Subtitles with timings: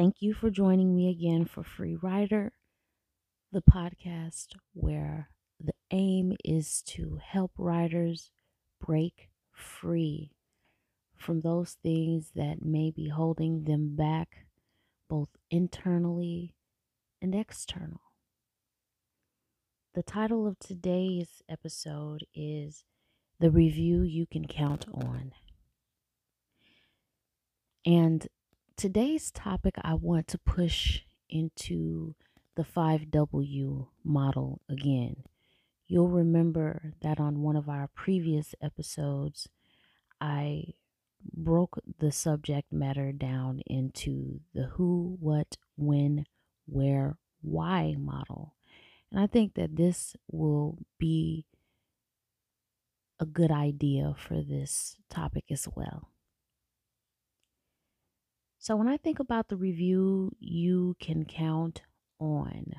[0.00, 2.54] Thank you for joining me again for Free Writer,
[3.52, 5.28] the podcast where
[5.62, 8.30] the aim is to help writers
[8.82, 10.32] break free
[11.18, 14.46] from those things that may be holding them back,
[15.06, 16.54] both internally
[17.20, 18.00] and external.
[19.94, 22.84] The title of today's episode is
[23.38, 25.32] The Review You Can Count On.
[27.84, 28.26] And
[28.80, 32.14] today's topic, I want to push into
[32.56, 35.16] the 5W model again.
[35.86, 39.50] You'll remember that on one of our previous episodes,
[40.18, 40.72] I
[41.30, 46.24] broke the subject matter down into the who, what, when,
[46.64, 48.54] where, why model.
[49.12, 51.44] And I think that this will be
[53.18, 56.08] a good idea for this topic as well.
[58.62, 61.80] So, when I think about the review you can count
[62.18, 62.74] on,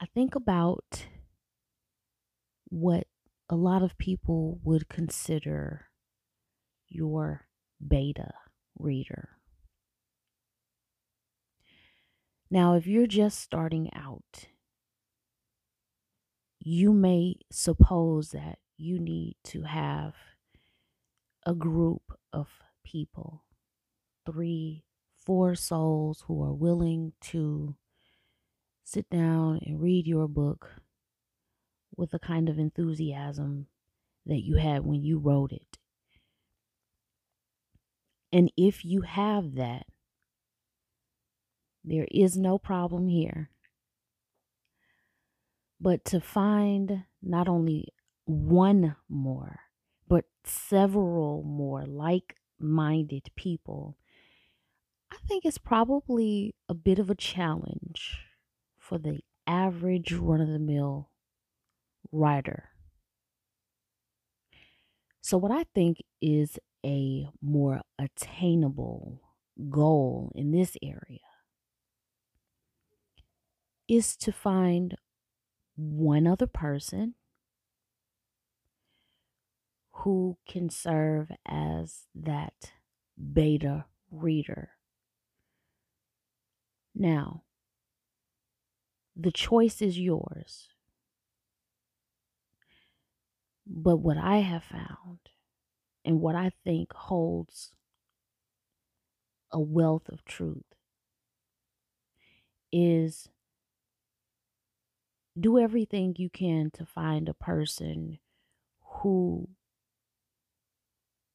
[0.00, 1.06] I think about
[2.70, 3.06] what
[3.50, 5.88] a lot of people would consider
[6.88, 7.48] your
[7.86, 8.32] beta
[8.78, 9.36] reader.
[12.50, 14.48] Now, if you're just starting out,
[16.60, 20.14] you may suppose that you need to have
[21.44, 22.48] a group of
[22.84, 23.44] people,
[24.26, 24.84] three,
[25.16, 27.76] four souls who are willing to
[28.84, 30.82] sit down and read your book
[31.96, 33.66] with the kind of enthusiasm
[34.26, 35.78] that you had when you wrote it.
[38.32, 39.86] And if you have that,
[41.84, 43.50] there is no problem here.
[45.80, 47.88] But to find not only
[48.24, 49.60] one more,
[50.08, 53.96] but several more like minded people,
[55.26, 58.18] think it's probably a bit of a challenge
[58.78, 61.10] for the average run of the mill
[62.10, 62.70] writer.
[65.20, 69.20] So, what I think is a more attainable
[69.70, 71.20] goal in this area
[73.88, 74.96] is to find
[75.76, 77.14] one other person
[79.96, 82.72] who can serve as that
[83.32, 84.70] beta reader.
[86.94, 87.42] Now,
[89.16, 90.68] the choice is yours.
[93.66, 95.18] But what I have found
[96.04, 97.72] and what I think holds
[99.52, 100.64] a wealth of truth
[102.72, 103.28] is
[105.38, 108.18] do everything you can to find a person
[108.80, 109.48] who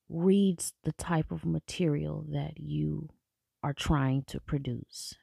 [0.09, 3.09] reads the type of material that you
[3.63, 5.15] are trying to produce.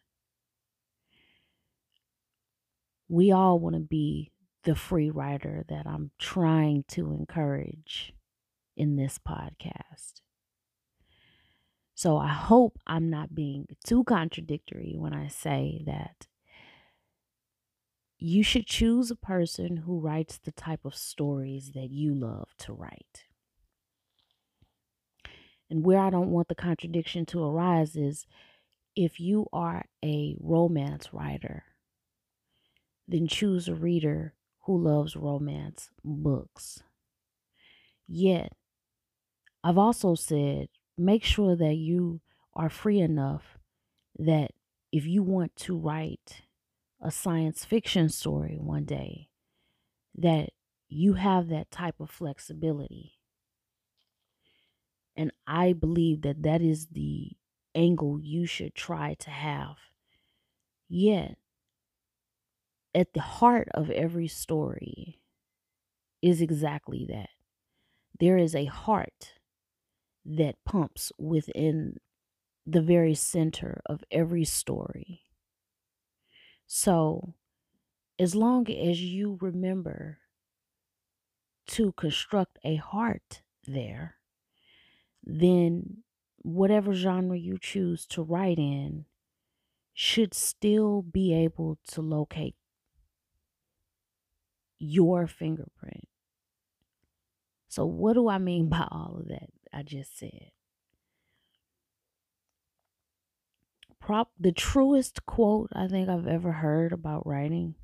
[3.14, 4.32] We all want to be
[4.64, 8.12] the free writer that I'm trying to encourage
[8.76, 10.14] in this podcast.
[11.94, 16.26] So I hope I'm not being too contradictory when I say that
[18.18, 22.72] you should choose a person who writes the type of stories that you love to
[22.72, 23.26] write.
[25.70, 28.26] And where I don't want the contradiction to arise is
[28.96, 31.62] if you are a romance writer,
[33.06, 36.82] then choose a reader who loves romance books.
[38.06, 38.52] Yet,
[39.62, 42.20] I've also said make sure that you
[42.54, 43.58] are free enough
[44.18, 44.52] that
[44.92, 46.42] if you want to write
[47.00, 49.28] a science fiction story one day,
[50.14, 50.50] that
[50.88, 53.14] you have that type of flexibility.
[55.16, 57.32] And I believe that that is the
[57.74, 59.76] angle you should try to have.
[60.88, 61.38] Yet,
[62.94, 65.20] at the heart of every story
[66.22, 67.30] is exactly that
[68.20, 69.34] there is a heart
[70.24, 71.98] that pumps within
[72.66, 75.22] the very center of every story.
[76.66, 77.34] So,
[78.18, 80.20] as long as you remember
[81.66, 84.16] to construct a heart there,
[85.22, 86.04] then
[86.42, 89.06] whatever genre you choose to write in
[89.94, 92.56] should still be able to locate
[94.84, 96.08] your fingerprint.
[97.68, 100.50] So, what do I mean by all of that I just said?
[104.00, 107.74] Prop the truest quote I think I've ever heard about writing,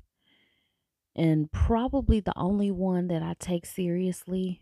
[1.15, 4.61] and probably the only one that I take seriously,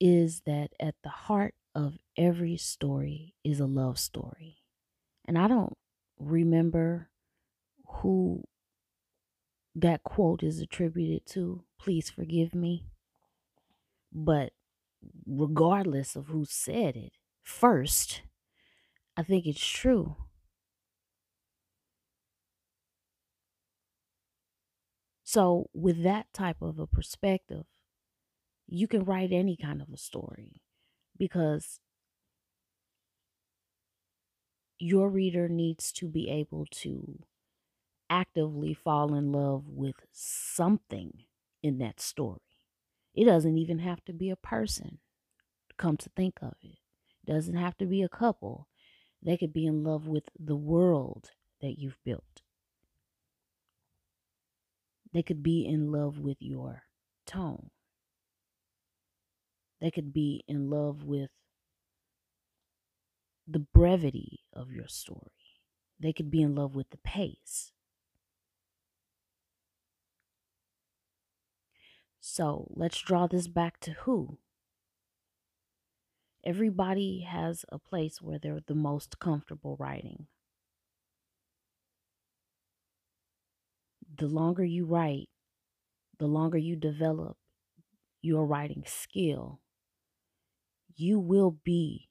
[0.00, 4.58] is that at the heart of every story is a love story.
[5.26, 5.76] And I don't
[6.18, 7.10] remember
[7.86, 8.44] who
[9.80, 11.62] that quote is attributed to.
[11.78, 12.86] Please forgive me.
[14.12, 14.52] But
[15.26, 18.22] regardless of who said it first,
[19.16, 20.16] I think it's true.
[25.22, 27.66] So, with that type of a perspective,
[28.66, 30.62] you can write any kind of a story
[31.18, 31.80] because
[34.78, 37.18] your reader needs to be able to
[38.10, 41.24] actively fall in love with something
[41.62, 42.40] in that story.
[43.14, 44.98] It doesn't even have to be a person,
[45.76, 46.78] come to think of it.
[47.26, 48.68] It doesn't have to be a couple.
[49.22, 52.42] They could be in love with the world that you've built.
[55.12, 56.84] They could be in love with your
[57.26, 57.70] tone.
[59.80, 61.30] They could be in love with
[63.46, 65.32] the brevity of your story.
[65.98, 67.72] They could be in love with the pace.
[72.30, 74.36] So let's draw this back to who?
[76.44, 80.26] Everybody has a place where they're the most comfortable writing.
[84.14, 85.30] The longer you write,
[86.18, 87.38] the longer you develop
[88.20, 89.60] your writing skill,
[90.94, 92.10] you will be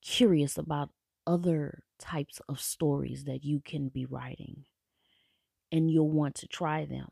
[0.00, 0.90] curious about
[1.26, 4.64] other types of stories that you can be writing,
[5.72, 7.08] and you'll want to try them.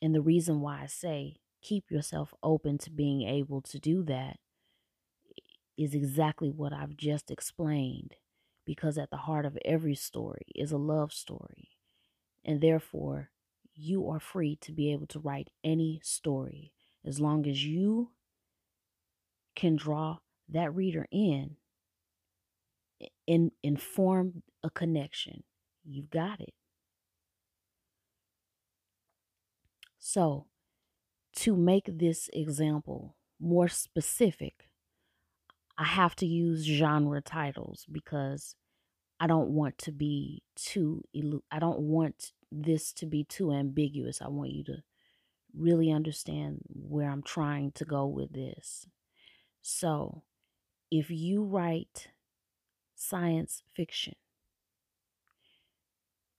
[0.00, 4.38] And the reason why I say keep yourself open to being able to do that
[5.76, 8.14] is exactly what I've just explained.
[8.64, 11.70] Because at the heart of every story is a love story.
[12.44, 13.30] And therefore,
[13.74, 16.72] you are free to be able to write any story
[17.04, 18.10] as long as you
[19.54, 20.18] can draw
[20.48, 21.56] that reader in
[23.26, 25.42] and, and form a connection.
[25.84, 26.54] You've got it.
[29.98, 30.46] So,
[31.36, 34.68] to make this example more specific,
[35.76, 38.56] I have to use genre titles because
[39.20, 41.04] I don't want to be too
[41.50, 44.22] I don't want this to be too ambiguous.
[44.22, 44.82] I want you to
[45.56, 48.86] really understand where I'm trying to go with this.
[49.62, 50.22] So,
[50.90, 52.08] if you write
[52.96, 54.14] science fiction,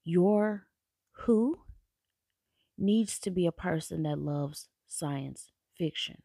[0.03, 0.67] your
[1.11, 1.59] who
[2.79, 6.21] needs to be a person that loves science fiction.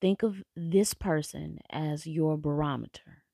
[0.00, 3.24] Think of this person as your barometer.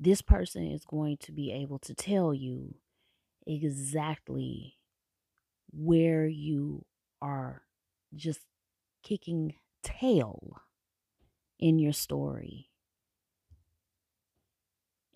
[0.00, 2.76] This person is going to be able to tell you
[3.46, 4.78] exactly
[5.70, 6.84] where you
[7.20, 7.62] are
[8.14, 8.40] just
[9.02, 10.62] kicking tail
[11.58, 12.71] in your story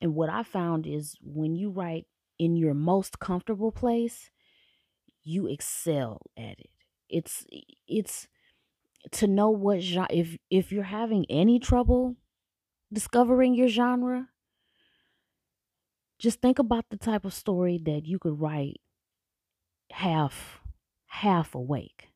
[0.00, 2.06] and what I found is when you write
[2.38, 4.30] in your most comfortable place,
[5.22, 6.70] you excel at it.
[7.08, 7.46] It's
[7.88, 8.28] it's
[9.12, 12.16] to know what genre if if you're having any trouble
[12.92, 14.28] discovering your genre,
[16.18, 18.80] just think about the type of story that you could write
[19.90, 20.60] half
[21.06, 22.10] half awake.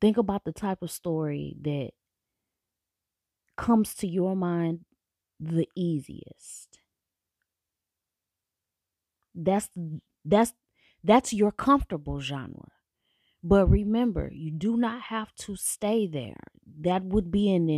[0.00, 1.92] Think about the type of story that
[3.60, 4.86] comes to your mind
[5.38, 6.80] the easiest.
[9.34, 9.68] That's
[10.24, 10.52] that's
[11.02, 12.72] that's your comfortable genre.
[13.42, 16.42] But remember, you do not have to stay there.
[16.80, 17.68] That would be an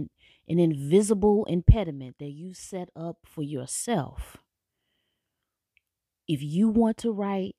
[0.48, 4.38] an invisible impediment that you set up for yourself.
[6.26, 7.54] If you want to write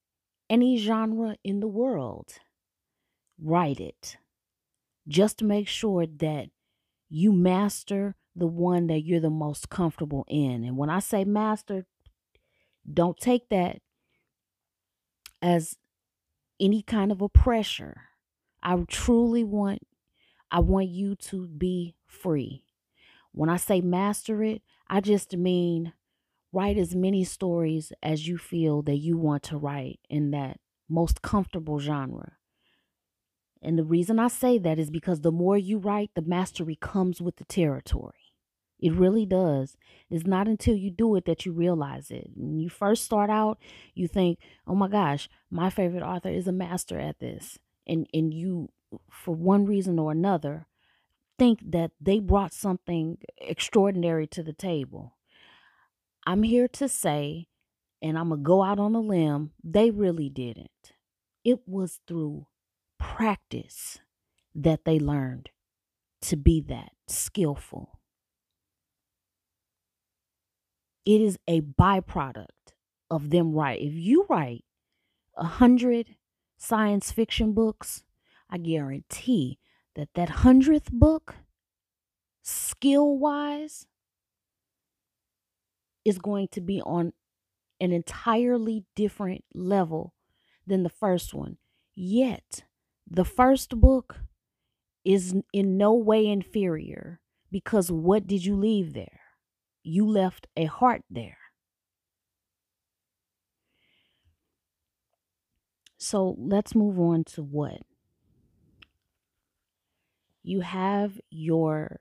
[0.49, 2.39] any genre in the world,
[3.39, 4.17] write it.
[5.07, 6.49] Just make sure that
[7.15, 10.63] you master the one that you're the most comfortable in.
[10.63, 11.85] And when I say master,
[12.91, 13.83] don't take that
[15.39, 15.77] as
[16.59, 18.01] any kind of a pressure.
[18.63, 19.85] I truly want
[20.51, 22.65] I want you to be free.
[23.31, 25.93] When I say master it, I just mean
[26.51, 31.21] write as many stories as you feel that you want to write in that most
[31.21, 32.33] comfortable genre.
[33.63, 37.21] And the reason I say that is because the more you write, the mastery comes
[37.21, 38.33] with the territory.
[38.79, 39.77] It really does.
[40.09, 42.31] It's not until you do it that you realize it.
[42.35, 43.57] When you first start out,
[43.95, 48.33] you think, "Oh my gosh, my favorite author is a master at this." And and
[48.33, 48.69] you
[49.09, 50.67] for one reason or another
[51.39, 55.15] think that they brought something extraordinary to the table.
[56.27, 57.47] I'm here to say
[58.03, 60.91] and I'm going to go out on a limb, they really didn't.
[61.45, 62.47] It was through
[62.99, 63.99] practice
[64.55, 65.49] that they learned
[66.21, 67.99] to be that skillful.
[71.05, 72.47] It is a byproduct
[73.09, 73.81] of them write.
[73.81, 74.63] If you write
[75.35, 76.15] a hundred
[76.57, 78.03] science fiction books,
[78.49, 79.59] I guarantee
[79.95, 81.35] that that hundredth book,
[82.41, 83.85] skill wise,
[86.05, 87.13] is going to be on
[87.79, 90.13] an entirely different level
[90.65, 91.57] than the first one.
[91.95, 92.63] Yet,
[93.13, 94.21] the first book
[95.05, 97.19] is in no way inferior
[97.51, 99.19] because what did you leave there?
[99.83, 101.37] You left a heart there.
[105.99, 107.81] So let's move on to what?
[110.41, 111.99] You have your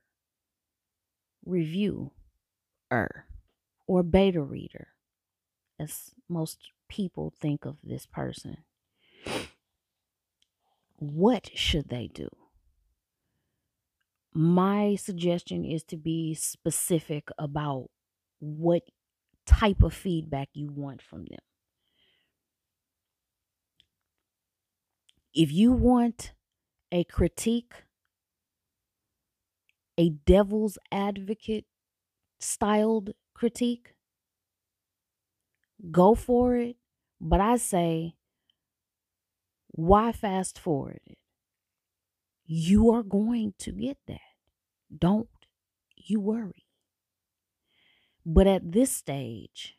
[1.45, 2.13] review
[2.91, 3.27] er
[3.87, 4.89] or beta reader,
[5.79, 8.65] as most people think of this person.
[11.03, 12.29] What should they do?
[14.33, 17.91] My suggestion is to be specific about
[18.39, 18.85] what
[19.47, 21.41] type of feedback you want from them.
[25.35, 26.35] If you want
[26.93, 27.75] a critique,
[29.99, 31.65] a devil's advocate
[32.41, 33.95] styled critique,
[35.91, 36.77] go for it.
[37.21, 38.15] But I say,
[39.73, 41.19] why fast forward it?
[42.45, 44.21] You are going to get that.
[44.97, 45.29] Don't
[45.97, 46.67] you worry.
[48.25, 49.77] But at this stage,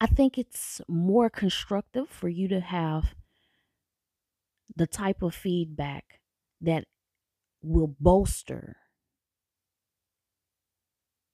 [0.00, 3.14] I think it's more constructive for you to have
[4.74, 6.20] the type of feedback
[6.60, 6.84] that
[7.62, 8.76] will bolster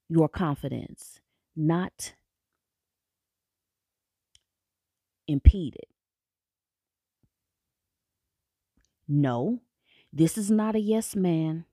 [0.07, 1.19] your confidence,
[1.55, 2.15] not
[5.27, 5.89] impede it.
[9.09, 9.59] No,
[10.13, 11.65] this is not a yes man.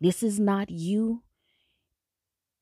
[0.00, 1.24] This is not you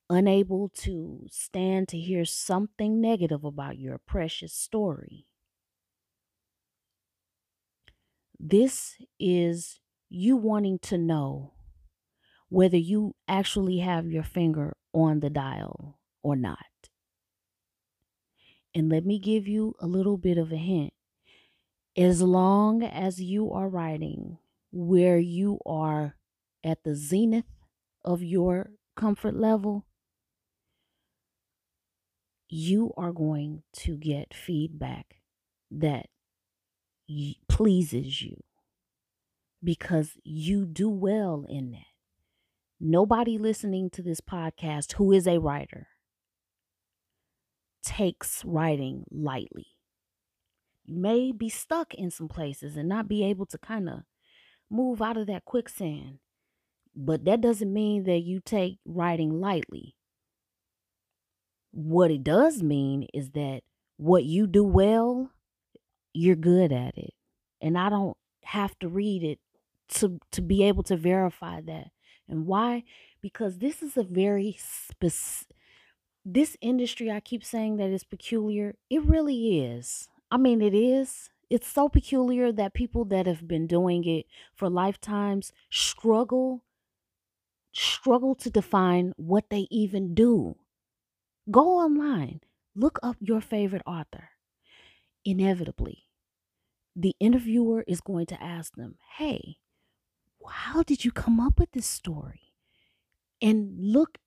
[0.08, 5.26] unable to stand to hear something negative about your precious story.
[8.38, 11.54] This is you wanting to know
[12.48, 16.90] whether you actually have your finger on the dial or not.
[18.74, 20.92] And let me give you a little bit of a hint.
[21.96, 24.38] As long as you are writing
[24.70, 26.16] where you are
[26.64, 27.44] at the zenith
[28.04, 29.86] of your comfort level,
[32.48, 35.16] you are going to get feedback
[35.70, 36.06] that
[37.48, 38.42] pleases you
[39.62, 41.86] because you do well in that.
[42.80, 45.88] Nobody listening to this podcast who is a writer
[47.84, 49.66] takes writing lightly.
[50.86, 54.00] May be stuck in some places and not be able to kind of
[54.70, 56.18] move out of that quicksand,
[56.94, 59.94] but that doesn't mean that you take writing lightly.
[61.70, 63.62] What it does mean is that
[63.96, 65.30] what you do well
[66.14, 67.14] you're good at it.
[67.60, 69.38] And I don't have to read it
[69.96, 71.88] to to be able to verify that.
[72.28, 72.84] And why?
[73.20, 75.56] Because this is a very specific
[76.24, 78.76] this industry I keep saying that is peculiar.
[78.88, 80.08] It really is.
[80.32, 81.30] I mean it is.
[81.48, 86.64] It's so peculiar that people that have been doing it for lifetimes struggle
[87.72, 90.56] struggle to define what they even do.
[91.50, 92.40] Go online,
[92.74, 94.30] look up your favorite author
[95.24, 96.08] inevitably,
[96.96, 99.58] the interviewer is going to ask them, Hey,
[100.48, 102.54] how did you come up with this story?
[103.42, 104.18] And look,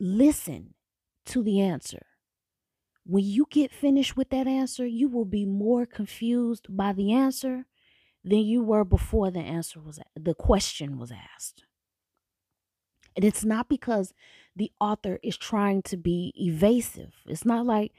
[0.00, 0.74] listen
[1.26, 2.06] to the answer.
[3.06, 7.66] When you get finished with that answer, you will be more confused by the answer
[8.24, 11.64] than you were before the answer was the question was asked.
[13.14, 14.12] And it's not because
[14.56, 17.12] the author is trying to be evasive.
[17.26, 17.92] It's not like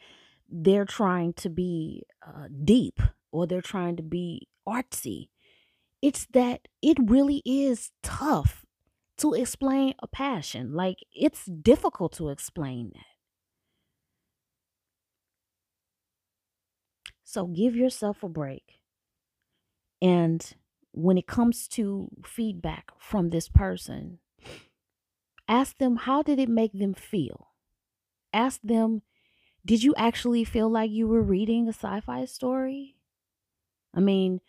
[0.50, 3.00] they're trying to be uh, deep
[3.32, 5.30] or they're trying to be artsy.
[6.02, 8.66] It's that it really is tough
[9.18, 10.74] to explain a passion.
[10.74, 13.15] Like, it's difficult to explain that.
[17.26, 18.80] So, give yourself a break.
[20.02, 20.56] And
[20.92, 24.20] when it comes to feedback from this person,
[25.48, 27.54] ask them how did it make them feel?
[28.34, 29.04] Ask them
[29.66, 32.98] did you actually feel like you were reading a sci fi story?
[33.94, 34.42] I mean,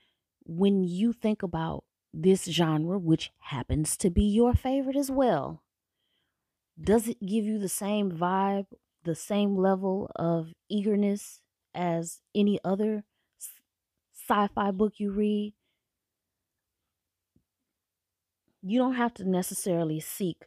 [0.45, 5.65] when you think about this genre, which happens to be your favorite as well,
[6.81, 8.67] does it give you the same vibe,
[9.05, 11.41] the same level of eagerness
[11.77, 13.05] as any other
[13.39, 15.55] sci fi book you read,
[18.63, 20.47] you don't have to necessarily seek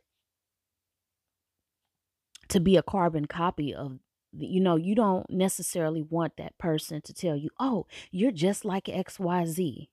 [2.50, 4.00] to be a carbon copy of
[4.34, 8.86] you know you don't necessarily want that person to tell you oh you're just like
[8.86, 9.88] xyz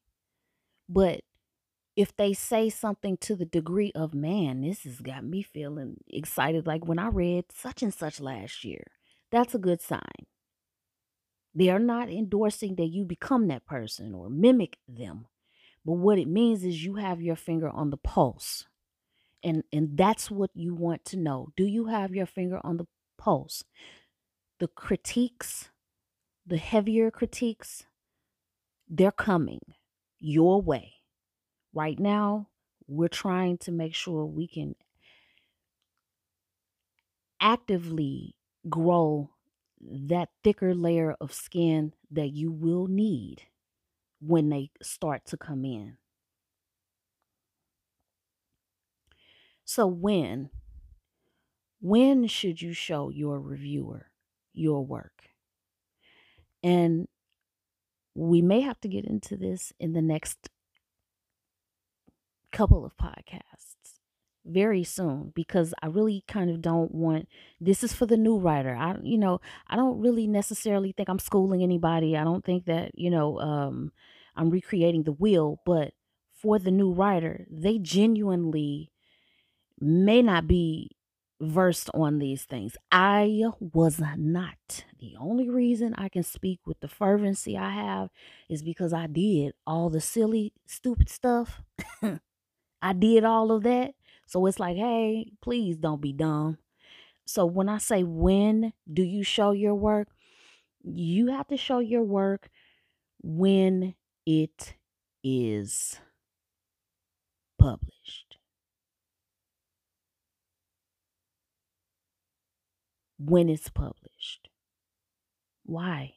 [0.88, 1.20] but
[1.94, 6.66] if they say something to the degree of man this has got me feeling excited
[6.66, 8.82] like when i read such and such last year
[9.30, 10.26] that's a good sign
[11.56, 15.26] they are not endorsing that you become that person or mimic them
[15.84, 18.66] but what it means is you have your finger on the pulse
[19.46, 21.48] and and that's what you want to know.
[21.56, 22.86] Do you have your finger on the
[23.16, 23.62] pulse?
[24.58, 25.70] The critiques
[26.44, 27.86] the heavier critiques
[28.88, 29.60] they're coming
[30.18, 30.94] your way.
[31.72, 32.48] Right now
[32.88, 34.74] we're trying to make sure we can
[37.40, 38.34] actively
[38.68, 39.30] grow
[39.90, 43.42] that thicker layer of skin that you will need
[44.20, 45.98] when they start to come in
[49.66, 50.50] So when
[51.80, 54.06] when should you show your reviewer
[54.54, 55.30] your work?
[56.62, 57.08] And
[58.14, 60.48] we may have to get into this in the next
[62.52, 63.75] couple of podcasts
[64.46, 67.28] very soon because I really kind of don't want
[67.60, 68.74] this is for the new writer.
[68.76, 72.16] I you know, I don't really necessarily think I'm schooling anybody.
[72.16, 73.92] I don't think that, you know, um
[74.36, 75.94] I'm recreating the wheel, but
[76.32, 78.92] for the new writer, they genuinely
[79.80, 80.90] may not be
[81.40, 82.76] versed on these things.
[82.90, 84.84] I was not.
[85.00, 88.08] The only reason I can speak with the fervency I have
[88.48, 91.60] is because I did all the silly, stupid stuff.
[92.82, 93.94] I did all of that.
[94.26, 96.58] So it's like, hey, please don't be dumb.
[97.26, 100.08] So when I say when do you show your work,
[100.82, 102.50] you have to show your work
[103.22, 104.74] when it
[105.24, 105.98] is
[107.58, 108.36] published.
[113.18, 114.48] when it's published.
[115.64, 116.14] Why?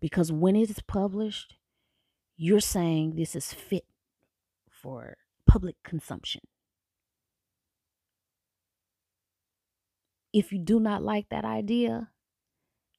[0.00, 1.56] Because when it is published,
[2.36, 3.86] you're saying this is fit
[4.70, 6.42] for public consumption.
[10.36, 12.10] If you do not like that idea,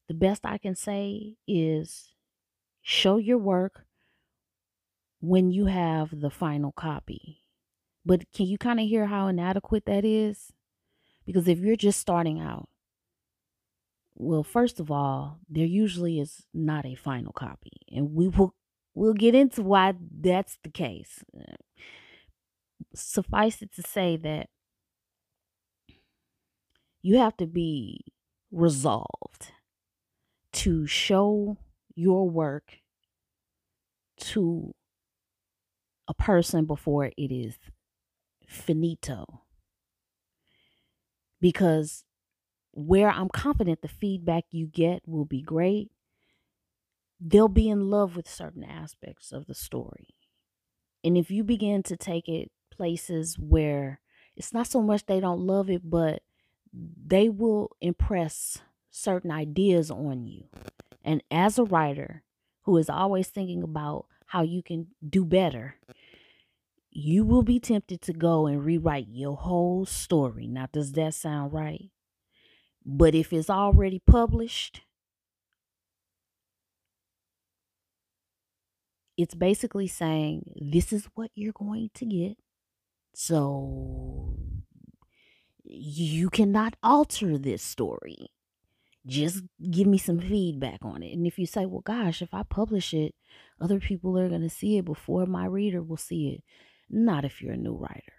[0.08, 2.16] the best I can say is
[2.82, 3.86] show your work
[5.20, 7.44] when you have the final copy.
[8.04, 10.52] But can you kind of hear how inadequate that is?
[11.28, 12.70] Because if you're just starting out,
[14.16, 18.56] well, first of all, there usually is not a final copy, and we will
[18.96, 21.24] we'll get into why that's the case.
[22.96, 24.50] Suffice it to say that
[27.02, 28.02] you have to be
[28.52, 29.52] resolved
[30.54, 31.58] to show
[31.96, 32.80] your work
[34.18, 34.74] to
[36.08, 37.58] a person before it is
[38.48, 39.42] finito.
[41.40, 42.04] Because
[42.72, 45.92] where I'm confident the feedback you get will be great,
[47.20, 50.16] they'll be in love with certain aspects of the story.
[51.04, 54.02] And if you begin to take it places where
[54.36, 56.22] it's not so much they don't love it, but
[56.74, 60.46] they will impress certain ideas on you.
[61.04, 62.24] And as a writer
[62.64, 65.76] who is always thinking about how you can do better,
[66.92, 70.48] you will be tempted to go and rewrite your whole story.
[70.48, 71.92] Now, does that sound right?
[72.86, 74.82] But if it's already published,
[79.18, 82.38] it's basically saying this is what you're going to get.
[83.14, 84.38] So
[85.70, 88.32] you cannot alter this story.
[89.06, 91.14] Just give me some feedback on it.
[91.14, 93.16] And if you say, well, gosh, if I publish it,
[93.60, 96.44] other people are going to see it before my reader will see it.
[96.90, 98.14] Not if you're a new writer.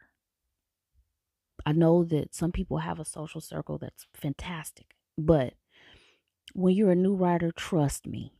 [1.67, 5.55] I know that some people have a social circle that's fantastic, but
[6.55, 8.33] when you're a new writer, trust me,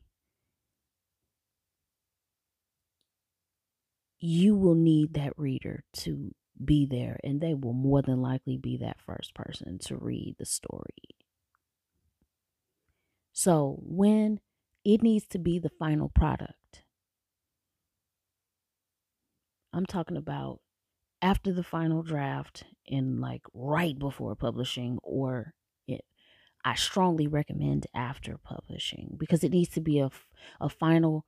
[4.19, 8.77] you will need that reader to be there, and they will more than likely be
[8.77, 11.15] that first person to read the story.
[13.31, 14.39] So, when
[14.83, 16.83] it needs to be the final product,
[19.73, 20.61] I'm talking about
[21.21, 25.53] after the final draft and like right before publishing or
[25.87, 26.05] it
[26.65, 30.09] I strongly recommend after publishing because it needs to be a,
[30.61, 31.25] a final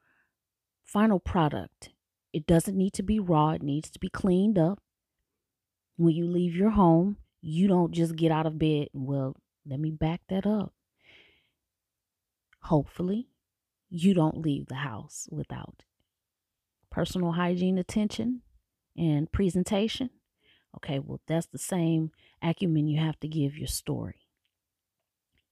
[0.83, 1.91] final product.
[2.33, 4.81] It doesn't need to be raw, it needs to be cleaned up.
[5.97, 9.91] When you leave your home, you don't just get out of bed, well, let me
[9.91, 10.73] back that up.
[12.63, 13.29] Hopefully,
[13.89, 15.83] you don't leave the house without
[16.89, 18.41] personal hygiene attention
[18.97, 20.09] and presentation.
[20.77, 24.27] Okay, well, that's the same acumen you have to give your story.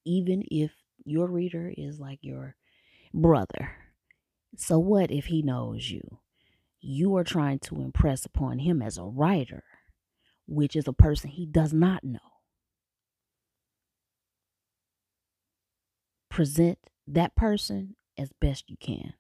[0.06, 0.71] Even if
[1.04, 2.56] your reader is like your
[3.13, 3.71] brother.
[4.56, 6.19] So, what if he knows you?
[6.82, 9.63] You are trying to impress upon him as a writer,
[10.50, 12.20] which is a person he does not know.
[16.30, 19.14] Present that person as best you can.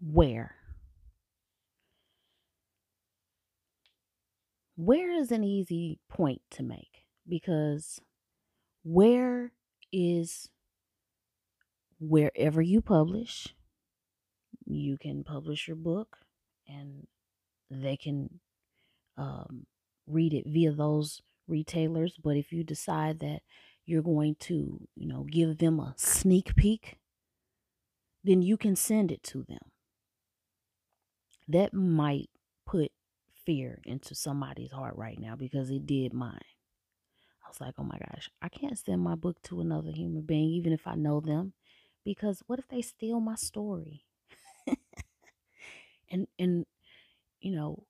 [0.00, 0.56] Where?
[4.76, 8.00] Where is an easy point to make because
[8.82, 9.52] where
[9.92, 10.48] is
[12.00, 13.54] wherever you publish,
[14.64, 16.16] you can publish your book
[16.66, 17.06] and
[17.70, 18.40] they can
[19.16, 19.66] um,
[20.06, 22.16] read it via those retailers.
[22.22, 23.42] But if you decide that
[23.86, 26.98] you're going to, you know, give them a sneak peek,
[28.22, 29.70] then you can send it to them.
[31.48, 32.30] That might
[32.66, 32.90] put
[33.34, 36.40] fear into somebody's heart right now because it did mine.
[37.44, 40.50] I was like, oh my gosh, I can't send my book to another human being,
[40.50, 41.52] even if I know them,
[42.04, 44.04] because what if they steal my story?
[46.10, 46.66] and and
[47.44, 47.84] you know,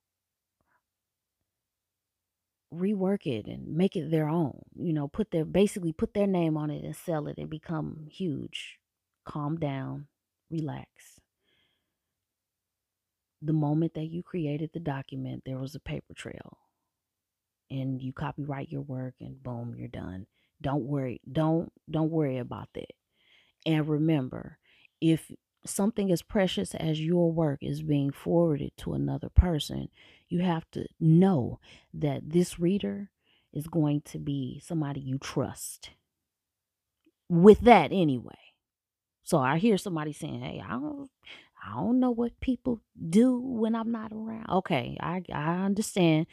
[2.73, 4.61] rework it and make it their own.
[4.75, 8.07] You know, put their basically put their name on it and sell it and become
[8.11, 8.79] huge.
[9.25, 10.07] Calm down,
[10.51, 11.19] relax.
[13.41, 16.57] The moment that you created the document, there was a paper trail
[17.71, 20.25] and you copyright your work and boom you're done
[20.61, 22.91] don't worry don't don't worry about that
[23.65, 24.57] and remember
[25.01, 25.31] if
[25.65, 29.89] something as precious as your work is being forwarded to another person
[30.29, 31.59] you have to know
[31.93, 33.09] that this reader
[33.53, 35.91] is going to be somebody you trust
[37.29, 38.33] with that anyway
[39.23, 41.09] so i hear somebody saying hey i don't
[41.65, 46.27] i don't know what people do when i'm not around okay i i understand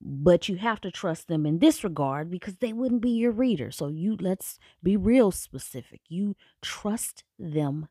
[0.00, 3.70] but you have to trust them in this regard because they wouldn't be your reader.
[3.70, 6.00] So you let's be real specific.
[6.08, 7.88] You trust them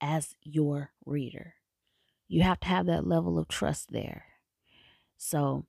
[0.00, 1.54] as your reader.
[2.28, 4.24] You have to have that level of trust there.
[5.16, 5.66] So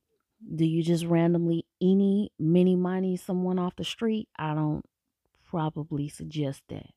[0.54, 4.28] do you just randomly any mini money someone off the street?
[4.36, 4.84] I don't
[5.48, 6.90] probably suggest that.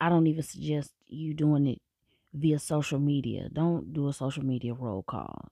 [0.00, 1.80] I don't even suggest you doing it
[2.34, 3.48] via social media.
[3.50, 5.48] Don't do a social media roll call.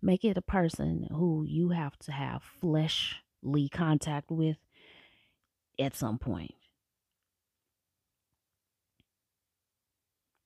[0.00, 4.56] Make it a person who you have to have fleshly contact with
[5.78, 6.54] at some point.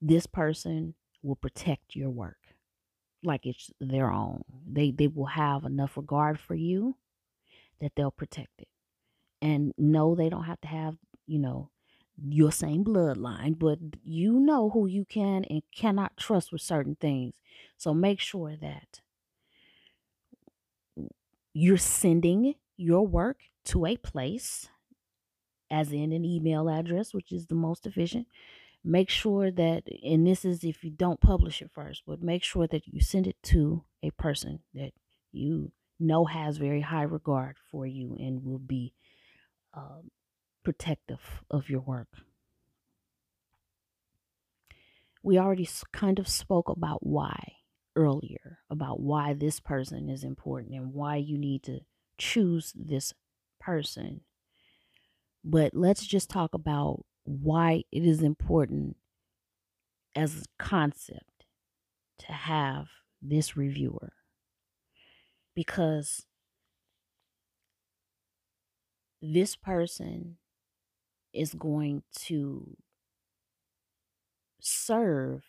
[0.00, 2.38] This person will protect your work
[3.22, 4.42] like it's their own.
[4.66, 6.96] They they will have enough regard for you
[7.80, 8.68] that they'll protect it.
[9.42, 11.70] And no, they don't have to have, you know,
[12.22, 17.34] your same bloodline, but you know who you can and cannot trust with certain things.
[17.78, 19.00] So make sure that
[21.54, 24.68] you're sending your work to a place,
[25.70, 28.26] as in an email address, which is the most efficient.
[28.82, 32.66] Make sure that, and this is if you don't publish it first, but make sure
[32.66, 34.92] that you send it to a person that
[35.32, 38.94] you know has very high regard for you and will be
[39.74, 40.10] um,
[40.64, 42.08] protective of your work.
[45.22, 47.56] We already kind of spoke about why
[47.94, 51.80] earlier, about why this person is important and why you need to
[52.16, 53.12] choose this
[53.60, 54.22] person.
[55.44, 58.96] But let's just talk about why it is important
[60.14, 61.44] as a concept
[62.18, 62.88] to have
[63.22, 64.12] this reviewer.
[65.54, 66.26] Because
[69.20, 70.37] this person
[71.33, 72.76] is going to
[74.61, 75.44] serve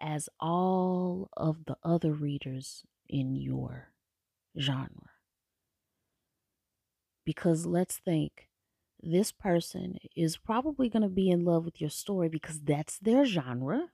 [0.00, 3.92] as all of the other readers in your
[4.58, 5.10] genre.
[7.24, 8.48] Because let's think
[9.02, 13.24] this person is probably going to be in love with your story because that's their
[13.24, 13.88] genre.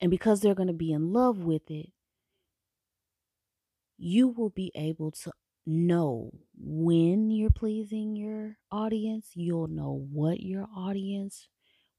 [0.00, 1.90] And because they're going to be in love with it,
[3.96, 5.32] you will be able to
[5.66, 9.30] know when you're pleasing your audience.
[9.34, 11.48] You'll know what your audience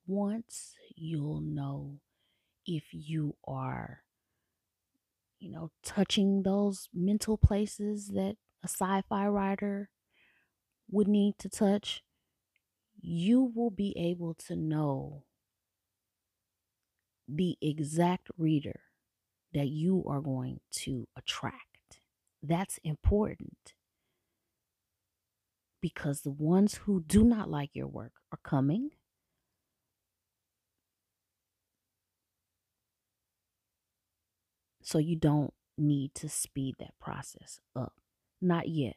[0.07, 0.75] wants.
[0.95, 1.99] You'll know
[2.65, 4.01] if you are,
[5.39, 9.89] you know, touching those mental places that a sci fi writer
[10.89, 12.03] would need to touch.
[13.01, 15.23] You will be able to know
[17.27, 18.79] the exact reader
[19.53, 21.99] that you are going to attract.
[22.43, 23.73] That's important
[25.81, 28.89] because the ones who do not like your work are coming.
[34.81, 37.93] So you don't need to speed that process up.
[38.41, 38.95] Not yet.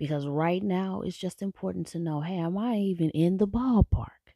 [0.00, 4.32] Because right now it's just important to know hey, am I even in the ballpark?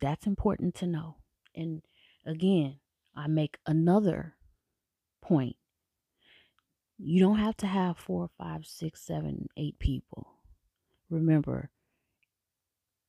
[0.00, 1.16] That's important to know.
[1.56, 1.82] And
[2.24, 2.78] again,
[3.16, 4.36] I make another
[5.20, 5.56] point.
[6.98, 10.38] You don't have to have four, five, six, seven, eight people.
[11.10, 11.70] Remember,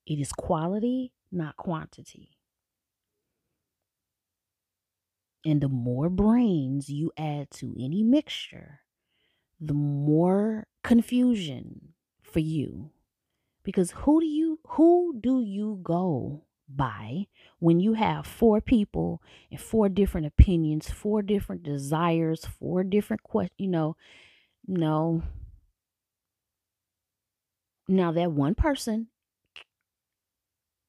[0.08, 2.40] it is quality, not quantity.
[5.46, 8.80] And the more brains you add to any mixture,
[9.60, 12.92] the more confusion for you.
[13.64, 17.28] Because who do you who do you go by
[17.60, 23.56] when you have four people and four different opinions, four different desires, four different questions,
[23.58, 23.96] you know,
[24.68, 25.24] no.
[27.88, 29.08] Now that one person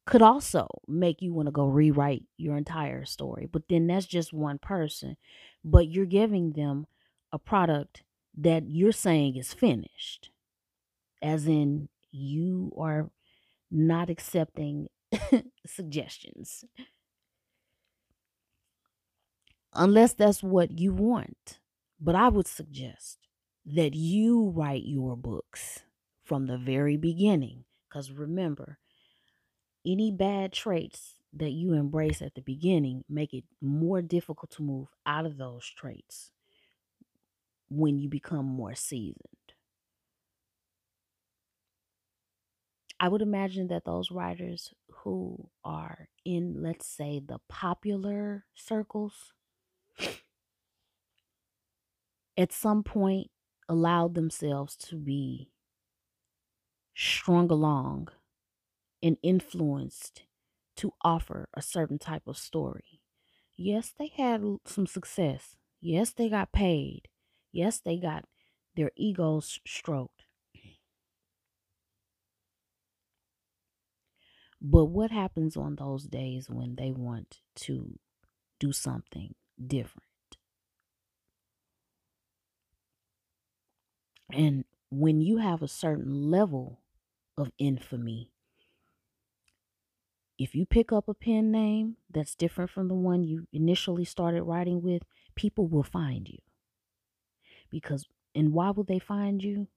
[0.07, 4.33] could also make you want to go rewrite your entire story, but then that's just
[4.33, 5.17] one person.
[5.65, 6.87] But you're giving them
[7.33, 8.03] a product
[8.37, 10.31] that you're saying is finished.
[11.23, 13.11] As in you are
[13.71, 14.89] not accepting
[15.67, 16.65] suggestions.
[19.73, 21.61] Unless that's what you want.
[22.01, 23.19] But I would suggest
[23.65, 25.83] that you write your books
[26.23, 27.65] from the very beginning.
[27.89, 28.79] Because remember,
[29.87, 34.89] any bad traits that you embrace at the beginning make it more difficult to move
[35.05, 36.33] out of those traits
[37.69, 39.55] when you become more seasoned.
[43.01, 49.33] I would imagine that those writers who are in, let's say, the popular circles
[52.37, 53.31] at some point
[53.69, 55.51] allowed themselves to be
[56.95, 58.09] strung along
[59.03, 60.25] and influenced
[60.77, 63.03] to offer a certain type of story.
[63.57, 65.57] Yes, they had some success.
[65.81, 67.09] Yes, they got paid.
[67.57, 68.25] Yes, they got
[68.77, 70.27] their egos stroked.
[74.61, 77.99] But what happens on those days when they want to
[78.61, 79.35] do something
[79.67, 80.07] different?
[84.33, 86.81] And when you have a certain level
[87.37, 88.31] of infamy,
[90.39, 94.43] if you pick up a pen name that's different from the one you initially started
[94.45, 95.03] writing with,
[95.35, 96.39] people will find you.
[97.71, 99.69] Because, and why will they find you?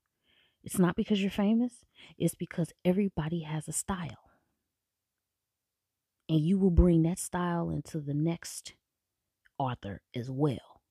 [0.64, 1.86] It's not because you're famous,
[2.18, 4.30] it's because everybody has a style
[6.30, 8.74] and you will bring that style into the next
[9.58, 10.82] author as well.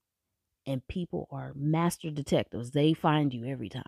[0.66, 3.84] And people are master detectives, they find you every time.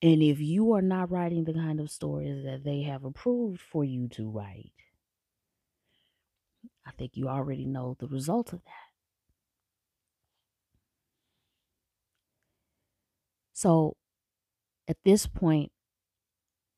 [0.00, 3.84] And if you are not writing the kind of stories that they have approved for
[3.84, 4.72] you to write,
[6.86, 8.83] I think you already know the result of that.
[13.64, 13.96] So
[14.86, 15.72] at this point,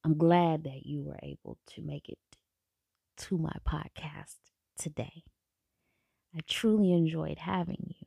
[0.05, 2.21] I'm glad that you were able to make it
[3.17, 4.37] to my podcast
[4.79, 5.25] today.
[6.33, 8.07] I truly enjoyed having you.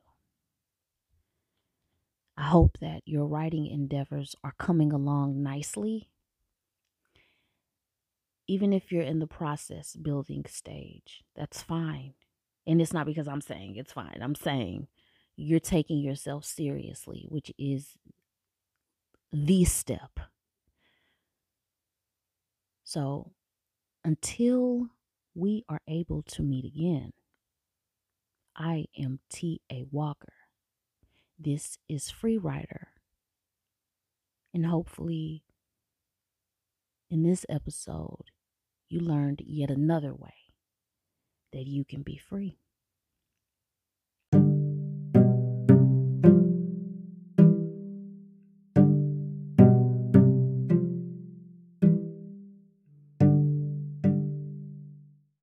[2.37, 6.09] I hope that your writing endeavors are coming along nicely.
[8.47, 12.13] Even if you're in the process building stage, that's fine.
[12.65, 14.19] And it's not because I'm saying it's fine.
[14.21, 14.87] I'm saying
[15.35, 17.97] you're taking yourself seriously, which is
[19.31, 20.19] the step.
[22.83, 23.31] So
[24.03, 24.89] until
[25.35, 27.13] we are able to meet again.
[28.55, 29.85] I am T.A.
[29.89, 30.33] Walker.
[31.37, 32.89] This is Free Writer.
[34.53, 35.43] And hopefully,
[37.09, 38.31] in this episode,
[38.89, 40.33] you learned yet another way
[41.53, 42.57] that you can be free.